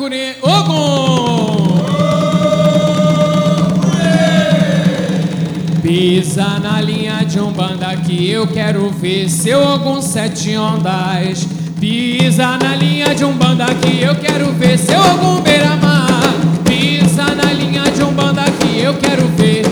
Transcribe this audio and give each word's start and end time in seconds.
Ogun. 0.00 0.38
Pisa 5.82 6.60
na 6.60 6.80
linha 6.80 7.24
de 7.24 7.40
um 7.40 7.50
banda 7.50 7.96
que 7.96 8.30
eu 8.30 8.46
quero 8.46 8.90
ver 8.90 9.28
seu 9.28 9.60
Ogum 9.60 10.00
sete 10.00 10.56
ondas. 10.56 11.48
Pisa 11.80 12.56
na 12.58 12.76
linha 12.76 13.12
de 13.12 13.24
um 13.24 13.32
banda 13.32 13.66
que 13.74 14.00
eu 14.00 14.14
quero 14.14 14.52
ver 14.52 14.78
seu 14.78 15.00
Ogum 15.00 15.40
beira-mar. 15.40 16.32
Pisa 16.64 17.34
na 17.34 17.52
linha 17.52 17.82
de 17.90 18.04
um 18.04 18.12
banda 18.12 18.44
que 18.44 18.78
eu 18.78 18.94
quero 18.94 19.26
ver 19.36 19.67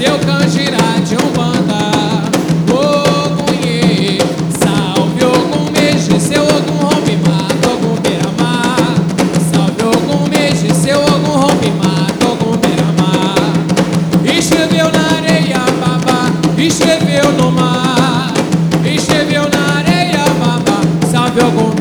seu 0.00 0.18
canjirá 0.20 0.98
de 1.04 1.14
umbanda. 1.14 1.92
Ogunhê, 2.72 4.16
salve 4.58 5.22
Ogum 5.26 5.70
Meji, 5.72 6.18
seu 6.18 6.42
Ogum 6.42 6.78
rompe 6.88 7.16
mata 7.28 7.68
Ogum 7.68 8.00
Beramá. 8.00 8.78
Salve 9.52 9.82
Ogum 9.84 10.26
Meji, 10.30 10.74
seu 10.74 10.98
Ogum 10.98 11.40
rompe 11.42 11.70
mata 11.72 12.26
Ogum 12.28 12.56
Beramá. 12.56 13.34
Escreveu 14.24 14.90
na 14.90 15.18
areia, 15.18 15.58
babá, 15.80 16.32
escreveu 16.56 17.30
no 17.32 17.50
mar. 17.50 18.32
Escreveu 18.82 19.50
na 19.50 19.80
areia, 19.80 20.24
babá, 20.40 20.80
salve 21.10 21.40
Ogum 21.42 21.79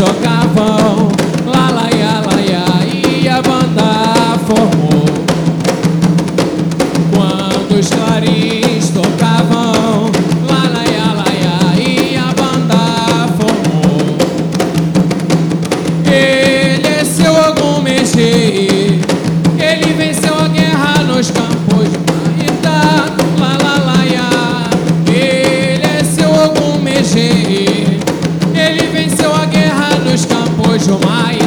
tocavam 0.00 0.79
hoje 30.70 30.88
ou 30.92 31.00
mais 31.00 31.39